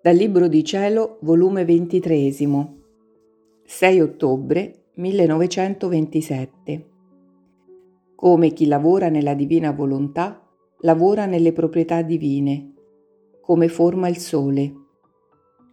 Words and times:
Dal 0.00 0.14
Libro 0.14 0.46
di 0.46 0.62
Cielo, 0.62 1.18
volume 1.22 1.64
23, 1.64 2.30
6 2.30 4.00
ottobre 4.00 4.90
1927. 4.94 6.88
Come 8.14 8.52
chi 8.52 8.66
lavora 8.66 9.08
nella 9.08 9.34
divina 9.34 9.72
volontà, 9.72 10.40
lavora 10.82 11.26
nelle 11.26 11.52
proprietà 11.52 12.02
divine, 12.02 12.74
come 13.40 13.66
forma 13.66 14.06
il 14.06 14.18
sole, 14.18 14.72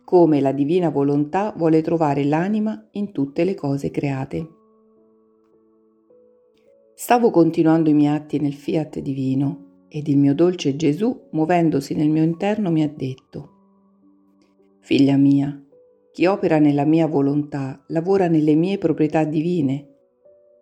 come 0.04 0.42
la 0.42 0.54
divina 0.54 0.90
volontà 0.90 1.54
vuole 1.56 1.84
trovare 1.84 2.24
l'anima 2.24 2.88
in 2.94 3.12
tutte 3.12 3.44
le 3.44 3.54
cose 3.54 3.92
create. 3.92 4.50
Stavo 6.96 7.30
continuando 7.30 7.92
i 7.92 7.94
miei 7.94 8.16
atti 8.16 8.40
nel 8.40 8.56
fiat 8.56 8.98
divino 9.02 9.84
ed 9.88 10.08
il 10.08 10.18
mio 10.18 10.34
dolce 10.34 10.76
Gesù, 10.76 11.28
muovendosi 11.30 11.94
nel 11.94 12.10
mio 12.10 12.24
interno, 12.24 12.72
mi 12.72 12.82
ha 12.82 12.90
detto, 12.90 13.55
Figlia 14.86 15.18
mia, 15.18 15.60
chi 16.12 16.28
opera 16.28 16.60
nella 16.60 16.86
mia 16.86 17.08
volontà 17.08 17.84
lavora 17.88 18.28
nelle 18.28 18.54
mie 18.54 18.78
proprietà 18.78 19.24
divine 19.24 19.88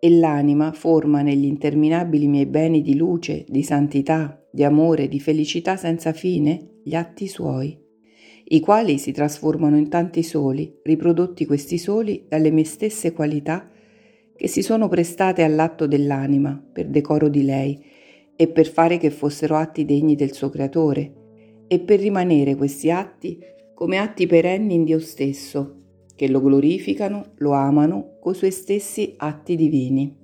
e 0.00 0.08
l'anima 0.08 0.72
forma 0.72 1.20
negli 1.20 1.44
interminabili 1.44 2.26
miei 2.26 2.46
beni 2.46 2.80
di 2.80 2.96
luce, 2.96 3.44
di 3.46 3.62
santità, 3.62 4.42
di 4.50 4.64
amore, 4.64 5.08
di 5.08 5.20
felicità 5.20 5.76
senza 5.76 6.14
fine 6.14 6.78
gli 6.82 6.94
atti 6.94 7.26
suoi, 7.26 7.78
i 8.44 8.60
quali 8.60 8.96
si 8.96 9.12
trasformano 9.12 9.76
in 9.76 9.90
tanti 9.90 10.22
soli, 10.22 10.74
riprodotti 10.82 11.44
questi 11.44 11.76
soli 11.76 12.24
dalle 12.26 12.50
mie 12.50 12.64
stesse 12.64 13.12
qualità 13.12 13.70
che 14.34 14.48
si 14.48 14.62
sono 14.62 14.88
prestate 14.88 15.42
all'atto 15.42 15.86
dell'anima 15.86 16.58
per 16.72 16.88
decoro 16.88 17.28
di 17.28 17.44
lei 17.44 17.78
e 18.34 18.48
per 18.48 18.68
fare 18.68 18.96
che 18.96 19.10
fossero 19.10 19.56
atti 19.56 19.84
degni 19.84 20.14
del 20.14 20.32
suo 20.32 20.48
creatore 20.48 21.12
e 21.66 21.78
per 21.78 22.00
rimanere 22.00 22.54
questi 22.54 22.90
atti 22.90 23.52
come 23.74 23.98
atti 23.98 24.26
perenni 24.26 24.74
in 24.74 24.84
Dio 24.84 25.00
stesso, 25.00 25.76
che 26.14 26.28
lo 26.28 26.40
glorificano, 26.40 27.32
lo 27.36 27.52
amano 27.52 28.16
coi 28.20 28.34
suoi 28.34 28.50
stessi 28.50 29.14
atti 29.16 29.56
divini. 29.56 30.16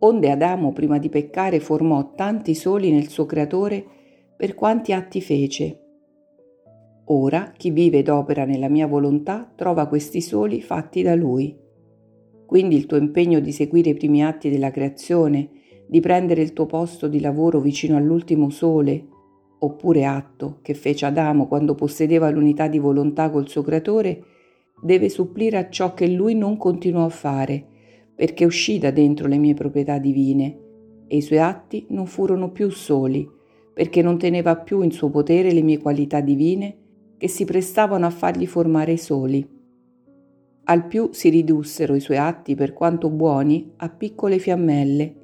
Onde 0.00 0.30
Adamo 0.30 0.72
prima 0.72 0.98
di 0.98 1.08
peccare 1.08 1.58
formò 1.58 2.14
tanti 2.14 2.54
soli 2.54 2.92
nel 2.92 3.08
suo 3.08 3.26
creatore 3.26 3.84
per 4.36 4.54
quanti 4.54 4.92
atti 4.92 5.20
fece. 5.20 5.80
Ora 7.06 7.52
chi 7.56 7.70
vive 7.70 7.98
ed 7.98 8.08
opera 8.08 8.44
nella 8.44 8.68
mia 8.68 8.86
volontà 8.86 9.50
trova 9.56 9.86
questi 9.86 10.20
soli 10.20 10.60
fatti 10.60 11.02
da 11.02 11.14
lui 11.14 11.66
quindi 12.48 12.76
il 12.76 12.86
tuo 12.86 12.96
impegno 12.96 13.40
di 13.40 13.52
seguire 13.52 13.90
i 13.90 13.94
primi 13.94 14.24
atti 14.24 14.48
della 14.48 14.70
creazione, 14.70 15.50
di 15.86 16.00
prendere 16.00 16.40
il 16.40 16.54
tuo 16.54 16.64
posto 16.64 17.06
di 17.06 17.20
lavoro 17.20 17.60
vicino 17.60 17.94
all'ultimo 17.94 18.48
sole, 18.48 19.06
oppure 19.60 20.04
atto 20.04 20.58
che 20.62 20.74
fece 20.74 21.06
Adamo 21.06 21.46
quando 21.46 21.74
possedeva 21.74 22.30
l'unità 22.30 22.68
di 22.68 22.78
volontà 22.78 23.30
col 23.30 23.48
suo 23.48 23.62
creatore, 23.62 24.22
deve 24.80 25.08
supplire 25.08 25.56
a 25.56 25.68
ciò 25.68 25.94
che 25.94 26.06
lui 26.06 26.34
non 26.34 26.56
continuò 26.56 27.04
a 27.04 27.10
fare, 27.10 27.64
perché 28.14 28.44
uscì 28.44 28.78
da 28.78 28.90
dentro 28.90 29.26
le 29.26 29.38
mie 29.38 29.54
proprietà 29.54 29.98
divine, 29.98 30.66
e 31.06 31.16
i 31.16 31.22
suoi 31.22 31.38
atti 31.38 31.86
non 31.90 32.06
furono 32.06 32.50
più 32.50 32.70
soli, 32.70 33.28
perché 33.72 34.02
non 34.02 34.18
teneva 34.18 34.56
più 34.56 34.82
in 34.82 34.90
suo 34.90 35.08
potere 35.08 35.52
le 35.52 35.62
mie 35.62 35.78
qualità 35.78 36.20
divine 36.20 36.76
che 37.16 37.28
si 37.28 37.44
prestavano 37.44 38.06
a 38.06 38.10
fargli 38.10 38.46
formare 38.46 38.92
i 38.92 38.98
soli. 38.98 39.56
Al 40.64 40.86
più 40.86 41.08
si 41.12 41.30
ridussero 41.30 41.94
i 41.94 42.00
suoi 42.00 42.18
atti, 42.18 42.54
per 42.54 42.72
quanto 42.74 43.08
buoni, 43.08 43.72
a 43.76 43.88
piccole 43.88 44.38
fiammelle, 44.38 45.14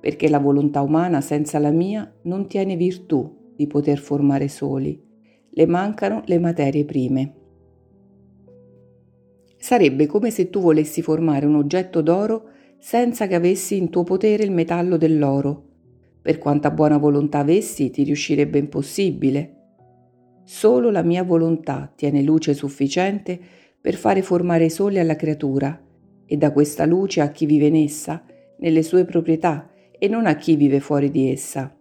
perché 0.00 0.28
la 0.28 0.38
volontà 0.38 0.82
umana 0.82 1.20
senza 1.20 1.58
la 1.58 1.70
mia 1.70 2.10
non 2.22 2.46
tiene 2.46 2.76
virtù 2.76 3.42
di 3.54 3.66
poter 3.66 3.98
formare 3.98 4.48
soli. 4.48 5.00
Le 5.50 5.66
mancano 5.66 6.22
le 6.26 6.38
materie 6.38 6.84
prime. 6.84 7.34
Sarebbe 9.56 10.06
come 10.06 10.30
se 10.30 10.50
tu 10.50 10.60
volessi 10.60 11.00
formare 11.00 11.46
un 11.46 11.54
oggetto 11.54 12.02
d'oro 12.02 12.50
senza 12.78 13.26
che 13.26 13.34
avessi 13.34 13.76
in 13.76 13.88
tuo 13.88 14.02
potere 14.02 14.42
il 14.44 14.52
metallo 14.52 14.96
dell'oro. 14.96 15.68
Per 16.20 16.38
quanta 16.38 16.70
buona 16.70 16.98
volontà 16.98 17.38
avessi, 17.38 17.90
ti 17.90 18.02
riuscirebbe 18.02 18.58
impossibile. 18.58 19.54
Solo 20.44 20.90
la 20.90 21.02
mia 21.02 21.22
volontà 21.22 21.90
tiene 21.94 22.22
luce 22.22 22.52
sufficiente 22.52 23.40
per 23.80 23.94
fare 23.94 24.20
formare 24.20 24.68
sole 24.68 25.00
alla 25.00 25.16
creatura 25.16 25.82
e 26.26 26.36
da 26.36 26.52
questa 26.52 26.84
luce 26.84 27.20
a 27.20 27.30
chi 27.30 27.46
vive 27.46 27.66
in 27.66 27.76
essa, 27.76 28.24
nelle 28.58 28.82
sue 28.82 29.04
proprietà 29.04 29.70
e 29.98 30.08
non 30.08 30.26
a 30.26 30.34
chi 30.36 30.56
vive 30.56 30.80
fuori 30.80 31.10
di 31.10 31.30
essa. 31.30 31.74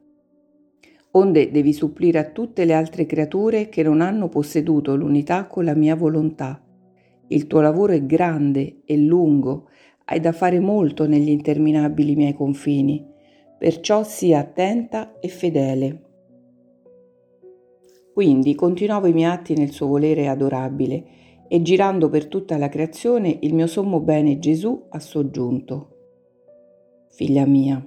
Onde 1.16 1.52
devi 1.52 1.74
supplire 1.74 2.18
a 2.18 2.32
tutte 2.32 2.66
le 2.66 2.74
altre 2.74 3.06
creature 3.06 3.70
che 3.70 3.84
non 3.84 4.02
hanno 4.02 4.30
posseduto 4.30 4.96
l'unità 4.96 5.46
con 5.46 5.64
la 5.64 5.76
mia 5.76 5.96
volontà. 5.96 6.60
Il 7.28 7.46
tuo 7.46 7.62
lavoro 7.62 7.94
è 7.94 8.04
grande 8.04 8.82
e 8.84 8.98
lungo, 8.98 9.70
hai 10.06 10.20
da 10.20 10.32
fare 10.32 10.60
molto 10.60 11.08
negli 11.08 11.30
interminabili 11.30 12.16
miei 12.16 12.34
confini, 12.34 13.06
perciò 13.58 14.04
sii 14.04 14.34
attenta 14.34 15.20
e 15.20 15.28
fedele. 15.28 16.02
Quindi 18.12 18.56
continuavo 18.56 19.06
i 19.06 19.14
miei 19.14 19.32
atti 19.32 19.54
nel 19.56 19.70
suo 19.70 19.86
volere 19.86 20.28
adorabile 20.28 21.06
e 21.48 21.62
girando 21.62 22.10
per 22.10 22.26
tutta 22.26 22.58
la 22.58 22.70
creazione 22.70 23.38
il 23.42 23.54
mio 23.54 23.68
sommo 23.68 24.00
bene 24.00 24.40
Gesù 24.40 24.88
ha 24.90 25.00
soggiunto. 25.00 25.90
Figlia 27.10 27.46
mia, 27.46 27.86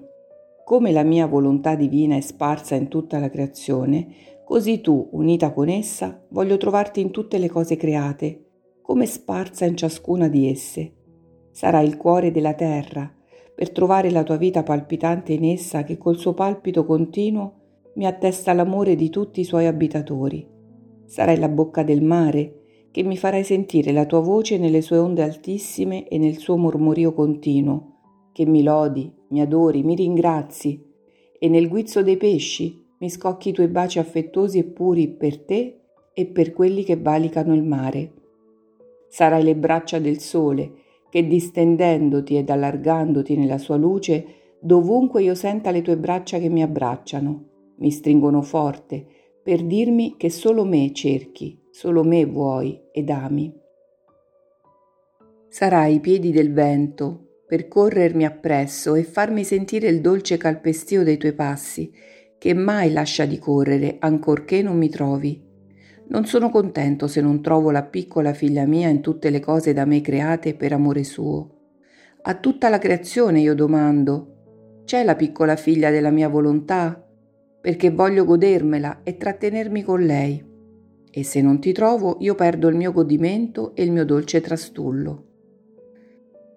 come 0.67 0.91
la 0.91 1.05
mia 1.05 1.27
volontà 1.27 1.77
divina 1.77 2.17
è 2.17 2.21
sparsa 2.21 2.75
in 2.75 2.89
tutta 2.89 3.21
la 3.21 3.31
creazione, 3.31 4.09
così 4.43 4.81
tu, 4.81 5.11
unita 5.13 5.53
con 5.53 5.69
essa, 5.69 6.21
voglio 6.31 6.57
trovarti 6.57 7.01
in 7.01 7.13
tutte 7.13 7.39
le 7.39 7.49
cose 7.49 7.77
create, 7.77 8.47
come 8.83 9.07
sparsa 9.07 9.65
in 9.65 9.77
ciascuna 9.77 10.27
di 10.27 10.51
esse. 10.51 10.93
Sarai 11.53 11.87
il 11.87 11.97
cuore 11.97 12.33
della 12.33 12.55
terra, 12.55 13.09
per 13.55 13.71
trovare 13.71 14.11
la 14.11 14.25
tua 14.25 14.39
vita 14.39 14.65
palpitante 14.65 15.35
in 15.35 15.45
essa 15.45 15.85
che 15.85 15.97
col 15.99 16.19
suo 16.19 16.35
palpito 16.35 16.85
continuo 16.85 17.91
mi 17.95 18.05
attesta 18.05 18.53
l'amore 18.53 18.97
di 18.97 19.09
tutti 19.09 19.39
i 19.39 19.45
suoi 19.45 19.67
abitatori. 19.67 20.45
Sarai 21.05 21.39
la 21.39 21.49
bocca 21.49 21.85
del 21.85 22.03
mare, 22.03 22.89
che 22.91 23.05
mi 23.05 23.17
farai 23.17 23.45
sentire 23.45 23.93
la 23.93 24.05
tua 24.05 24.19
voce 24.19 24.59
nelle 24.59 24.81
sue 24.81 24.99
onde 24.99 25.23
altissime 25.23 26.09
e 26.09 26.19
nel 26.19 26.39
suo 26.39 26.57
mormorio 26.57 27.13
continuo, 27.13 27.96
che 28.37 28.45
mi 28.45 28.63
lodi, 28.63 29.11
mi 29.29 29.41
adori, 29.41 29.83
mi 29.83 29.95
ringrazi, 29.95 30.79
e 31.39 31.49
nel 31.49 31.69
guizzo 31.69 32.03
dei 32.03 32.19
pesci 32.19 32.85
mi 32.99 33.09
scocchi 33.09 33.49
i 33.49 33.53
tuoi 33.53 33.69
baci 33.69 33.99
affettuosi 33.99 34.59
e 34.59 34.65
puri 34.65 35.09
per 35.09 35.39
te 35.39 35.81
e 36.13 36.27
per 36.27 36.53
quelli 36.53 36.85
che 36.85 36.99
valicano 36.99 37.55
il 37.55 37.63
mare. 37.63 38.13
Sarai 39.09 39.43
le 39.43 39.57
braccia 39.57 39.99
del 39.99 40.19
sole, 40.19 40.71
che 41.09 41.27
distendendoti 41.27 42.37
ed 42.37 42.51
allargandoti 42.51 43.39
nella 43.39 43.57
sua 43.57 43.77
luce, 43.77 44.27
dovunque 44.61 45.23
io 45.23 45.35
senta 45.35 45.71
le 45.71 45.81
tue 45.81 45.97
braccia 45.97 46.39
che 46.39 46.51
mi 46.51 46.63
abbracciano, 46.63 47.45
mi 47.77 47.91
stringono 47.91 48.43
forte, 48.43 49.07
per 49.43 49.65
dirmi 49.65 50.17
che 50.19 50.29
solo 50.29 50.67
me 50.67 50.93
cerchi, 50.93 51.59
solo 51.71 52.05
me 52.05 52.27
vuoi 52.27 52.79
ed 52.93 53.09
ami. 53.09 53.51
Sarai 55.49 55.95
i 55.95 56.01
piedi 56.01 56.33
del 56.33 56.53
vento 56.53 57.26
per 57.47 57.69
corrermi 57.69 58.25
appresso 58.25 58.95
e 58.95 59.05
farmi 59.05 59.45
sentire 59.45 59.89
il 59.89 60.01
dolce 60.01 60.37
calpestio 60.37 61.03
dei 61.05 61.17
tuoi 61.17 61.33
passi, 61.33 61.93
che 62.39 62.55
mai 62.55 62.93
lascia 62.93 63.25
di 63.25 63.39
correre 63.39 63.97
ancorché 64.01 64.63
non 64.63 64.77
mi 64.77 64.89
trovi. 64.89 65.43
Non 66.09 66.27
sono 66.27 66.51
contento 66.51 67.07
se 67.07 67.21
non 67.21 67.43
trovo 67.43 67.71
la 67.71 67.83
piccola 67.83 68.33
figlia 68.33 68.65
mia 68.65 68.89
in 68.89 69.01
tutte 69.01 69.31
le 69.31 69.41
cose 69.41 69.73
da 69.73 69.85
me 69.85 70.01
create 70.01 70.55
per 70.55 70.73
amore 70.73 71.05
suo. 71.05 71.51
A 72.23 72.35
tutta 72.35 72.69
la 72.69 72.79
creazione 72.79 73.41
io 73.41 73.55
domando, 73.55 74.83
c'è 74.85 75.05
la 75.05 75.17
piccola 75.17 75.57
figlia 75.57 75.91
della 75.91 76.11
mia 76.11 76.29
volontà? 76.29 77.05
Perché 77.61 77.91
voglio 77.91 78.25
godermela 78.25 79.01
e 79.03 79.17
trattenermi 79.17 79.83
con 79.83 80.01
lei 80.01 80.55
e 81.17 81.25
se 81.25 81.41
non 81.41 81.61
ti 81.61 81.73
trovo 81.73 82.19
io 82.21 82.35
perdo 82.35 82.69
il 82.69 82.77
mio 82.77 82.93
godimento 82.93 83.75
e 83.75 83.85
il 83.85 83.91
mio 83.91 84.05
dolce 84.05 84.43
trastullo. 84.43 85.36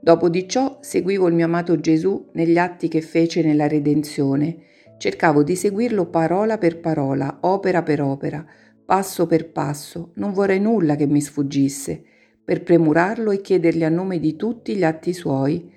Dopo 0.02 0.30
di 0.30 0.48
ciò 0.48 0.78
seguivo 0.82 1.28
il 1.28 1.34
mio 1.34 1.46
amato 1.46 1.80
Gesù 1.80 2.30
negli 2.34 2.58
atti 2.58 2.88
che 2.88 3.02
fece 3.02 3.42
nella 3.42 3.68
redenzione, 3.68 4.58
cercavo 4.98 5.44
di 5.44 5.56
seguirlo 5.56 6.08
parola 6.08 6.58
per 6.58 6.80
parola, 6.80 7.40
opera 7.42 7.84
per 7.84 8.02
opera, 8.02 8.46
passo 8.86 9.28
per 9.28 9.52
passo, 9.52 10.12
non 10.16 10.32
vorrei 10.32 10.60
nulla 10.60 10.96
che 10.96 11.06
mi 11.06 11.22
sfuggisse, 11.22 12.04
per 12.44 12.64
premurarlo 12.64 13.32
e 13.32 13.42
chiedergli 13.42 13.84
a 13.84 13.90
nome 13.90 14.20
di 14.20 14.36
tutti 14.36 14.76
gli 14.76 14.84
atti 14.84 15.14
suoi, 15.14 15.72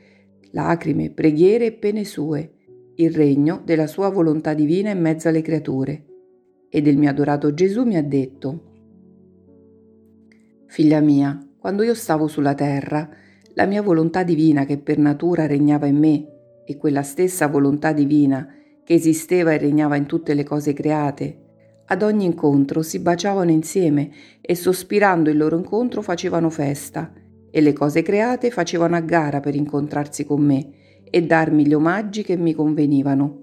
lacrime, 0.53 1.11
preghiere 1.11 1.67
e 1.67 1.73
pene 1.73 2.05
sue, 2.05 2.53
il 2.95 3.13
regno 3.13 3.61
della 3.65 3.87
sua 3.87 4.09
volontà 4.09 4.55
divina 4.55 4.91
in 4.91 5.01
mezzo 5.01 5.29
alle 5.29 5.43
creature. 5.43 6.07
E 6.69 6.81
del 6.81 6.97
mio 6.97 7.11
adorato 7.11 7.53
Gesù 7.53 7.85
mi 7.85 7.97
ha 7.97 8.03
detto, 8.03 8.71
Figlia 10.67 11.01
mia, 11.01 11.39
quando 11.59 11.83
io 11.83 11.95
stavo 11.95 12.29
sulla 12.29 12.55
terra, 12.55 13.07
la 13.55 13.67
mia 13.67 13.83
volontà 13.83 14.23
divina 14.23 14.65
che 14.65 14.79
per 14.79 14.99
natura 14.99 15.47
regnava 15.47 15.87
in 15.87 15.99
me 15.99 16.27
e 16.65 16.77
quella 16.77 17.03
stessa 17.03 17.49
volontà 17.49 17.93
divina 17.93 18.49
che 18.85 18.95
esisteva 18.95 19.53
e 19.53 19.59
regnava 19.59 19.97
in 19.97 20.07
tutte 20.07 20.35
le 20.35 20.45
cose 20.45 20.73
create, 20.73 21.39
Ad 21.87 22.03
ogni 22.03 22.25
incontro 22.25 22.83
si 22.83 23.01
baciavano 23.01 23.51
insieme 23.51 24.11
e 24.41 24.55
sospirando 24.55 25.29
il 25.29 25.37
loro 25.37 25.59
incontro 25.59 26.01
facevano 26.01 26.49
festa 26.49 27.13
e 27.51 27.61
le 27.61 27.75
cose 27.75 28.01
create 28.01 28.51
facevano 28.51 28.97
a 28.97 29.01
gara 29.01 29.41
per 29.41 29.55
incontrarsi 29.55 30.25
con 30.25 30.43
me 30.43 30.71
e 31.05 31.23
darmi 31.23 31.67
gli 31.67 31.75
omaggi 31.75 32.23
che 32.23 32.37
mi 32.37 32.55
convenivano. 32.55 33.41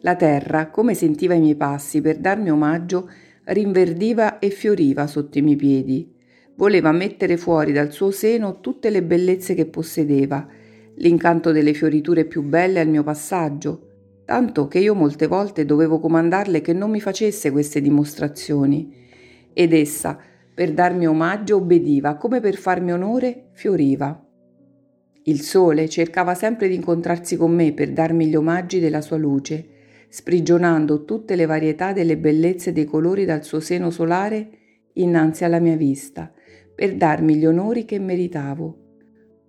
La 0.00 0.16
terra, 0.16 0.70
come 0.70 0.94
sentiva 0.94 1.34
i 1.34 1.40
miei 1.40 1.54
passi 1.54 2.00
per 2.00 2.18
darmi 2.18 2.50
omaggio, 2.50 3.08
rinverdiva 3.44 4.40
e 4.40 4.50
fioriva 4.50 5.06
sotto 5.06 5.38
i 5.38 5.42
miei 5.42 5.56
piedi. 5.56 6.16
Voleva 6.58 6.90
mettere 6.90 7.36
fuori 7.36 7.70
dal 7.70 7.92
suo 7.92 8.10
seno 8.10 8.58
tutte 8.58 8.90
le 8.90 9.04
bellezze 9.04 9.54
che 9.54 9.66
possedeva, 9.66 10.44
l'incanto 10.96 11.52
delle 11.52 11.72
fioriture 11.72 12.24
più 12.24 12.42
belle 12.42 12.80
al 12.80 12.88
mio 12.88 13.04
passaggio, 13.04 14.22
tanto 14.24 14.66
che 14.66 14.80
io 14.80 14.96
molte 14.96 15.28
volte 15.28 15.64
dovevo 15.64 16.00
comandarle 16.00 16.60
che 16.60 16.72
non 16.72 16.90
mi 16.90 17.00
facesse 17.00 17.52
queste 17.52 17.80
dimostrazioni. 17.80 18.92
Ed 19.52 19.72
essa, 19.72 20.18
per 20.52 20.72
darmi 20.72 21.06
omaggio, 21.06 21.58
obbediva, 21.58 22.16
come 22.16 22.40
per 22.40 22.56
farmi 22.56 22.92
onore, 22.92 23.50
fioriva. 23.52 24.20
Il 25.22 25.40
sole 25.42 25.88
cercava 25.88 26.34
sempre 26.34 26.66
di 26.66 26.74
incontrarsi 26.74 27.36
con 27.36 27.52
me 27.52 27.72
per 27.72 27.92
darmi 27.92 28.26
gli 28.26 28.34
omaggi 28.34 28.80
della 28.80 29.00
sua 29.00 29.16
luce, 29.16 29.64
sprigionando 30.08 31.04
tutte 31.04 31.36
le 31.36 31.46
varietà 31.46 31.92
delle 31.92 32.16
bellezze 32.16 32.72
dei 32.72 32.84
colori 32.84 33.24
dal 33.24 33.44
suo 33.44 33.60
seno 33.60 33.90
solare 33.90 34.50
innanzi 34.94 35.44
alla 35.44 35.60
mia 35.60 35.76
vista, 35.76 36.32
per 36.78 36.94
darmi 36.94 37.34
gli 37.34 37.44
onori 37.44 37.84
che 37.84 37.98
meritavo. 37.98 38.78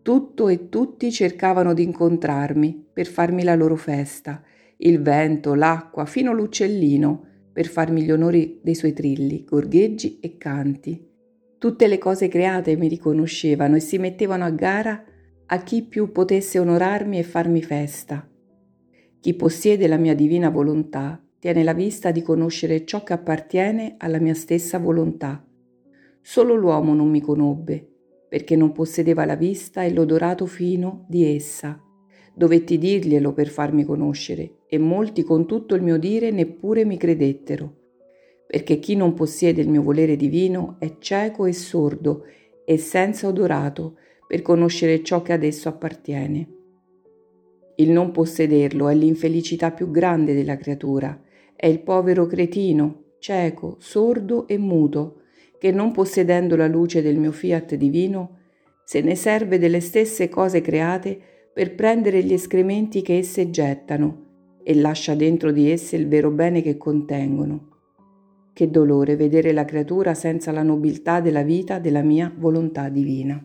Tutto 0.02 0.48
e 0.48 0.68
tutti 0.68 1.12
cercavano 1.12 1.76
di 1.76 1.84
incontrarmi 1.84 2.88
per 2.92 3.06
farmi 3.06 3.44
la 3.44 3.54
loro 3.54 3.76
festa, 3.76 4.42
il 4.78 5.00
vento, 5.00 5.54
l'acqua, 5.54 6.06
fino 6.06 6.34
l'uccellino, 6.34 7.26
per 7.54 7.68
farmi 7.68 8.02
gli 8.02 8.10
onori 8.10 8.60
dei 8.64 8.74
suoi 8.74 8.94
trilli, 8.94 9.44
gorgheggi 9.44 10.18
e 10.20 10.38
canti. 10.40 11.08
Tutte 11.60 11.86
le 11.86 12.00
cose 12.00 12.30
create 12.30 12.76
mi 12.76 12.88
riconoscevano 12.88 13.76
e 13.76 13.80
si 13.80 14.00
mettevano 14.00 14.46
a 14.46 14.50
gara 14.50 15.04
a 15.46 15.58
chi 15.62 15.84
più 15.84 16.12
potesse 16.12 16.58
onorarmi 16.58 17.20
e 17.20 17.24
farmi 17.24 17.62
festa. 17.62 18.28
Chi 19.20 19.36
possiede 19.36 19.88
la 19.88 19.98
mia 19.98 20.16
divina 20.16 20.50
volontà 20.50 21.24
tiene 21.38 21.62
la 21.62 21.74
vista 21.74 22.10
di 22.10 22.24
conoscere 22.24 22.86
ciò 22.86 23.04
che 23.04 23.14
appartiene 23.14 23.98
alla 24.00 24.20
mia 24.20 24.34
stessa 24.34 24.80
volontà. 24.80 25.44
Solo 26.32 26.54
l'uomo 26.54 26.94
non 26.94 27.10
mi 27.10 27.22
conobbe, 27.22 27.84
perché 28.30 28.56
non 28.56 28.72
possedeva 28.72 29.26
la 29.26 29.34
vista 29.34 29.82
e 29.82 29.92
l'odorato 29.92 30.46
fino 30.46 31.06
di 31.08 31.26
essa. 31.26 31.84
Dovetti 32.36 32.78
dirglielo 32.78 33.34
per 33.34 33.48
farmi 33.48 33.84
conoscere, 33.84 34.58
e 34.68 34.78
molti 34.78 35.24
con 35.24 35.48
tutto 35.48 35.74
il 35.74 35.82
mio 35.82 35.98
dire 35.98 36.30
neppure 36.30 36.86
mi 36.86 36.98
credettero, 36.98 37.74
perché 38.46 38.78
chi 38.78 38.96
non 38.96 39.16
possiede 39.16 39.62
il 39.62 39.70
mio 39.70 39.82
volere 39.82 40.16
divino 40.16 40.76
è 40.78 40.98
cieco 41.00 41.48
e 41.48 41.54
sordo 41.54 42.26
e 42.64 42.78
senza 42.78 43.28
odorato 43.28 43.96
per 44.28 44.44
conoscere 44.44 45.02
ciò 45.02 45.24
che 45.24 45.34
ad 45.34 45.44
esso 45.44 45.68
appartiene. 45.68 46.48
Il 47.78 47.90
non 47.90 48.12
possederlo 48.12 48.88
è 48.88 48.94
l'infelicità 48.94 49.72
più 49.72 49.90
grande 49.90 50.36
della 50.36 50.58
creatura, 50.58 51.20
è 51.56 51.66
il 51.66 51.80
povero 51.80 52.28
cretino, 52.28 53.16
cieco, 53.18 53.78
sordo 53.80 54.46
e 54.46 54.60
muto, 54.60 55.19
che 55.60 55.72
non 55.72 55.92
possedendo 55.92 56.56
la 56.56 56.68
luce 56.68 57.04
del 57.04 57.20
mio 57.20 57.32
fiat 57.32 57.76
divino, 57.76 58.38
se 58.84 59.02
ne 59.02 59.14
serve 59.16 59.60
delle 59.60 59.82
stesse 59.82 60.30
cose 60.30 60.62
create 60.62 61.20
per 61.54 61.76
prendere 61.76 62.24
gli 62.24 62.34
escrementi 62.34 63.04
che 63.04 63.18
esse 63.18 63.52
gettano 63.52 64.26
e 64.64 64.74
lascia 64.74 65.14
dentro 65.14 65.52
di 65.52 65.70
esse 65.70 65.96
il 65.96 66.08
vero 66.08 66.32
bene 66.32 66.62
che 66.62 66.78
contengono. 66.78 67.68
Che 68.54 68.70
dolore 68.70 69.16
vedere 69.16 69.52
la 69.52 69.66
creatura 69.66 70.14
senza 70.14 70.52
la 70.52 70.64
nobiltà 70.64 71.22
della 71.22 71.44
vita 71.44 71.78
della 71.78 72.02
mia 72.02 72.34
volontà 72.36 72.90
divina. 72.90 73.40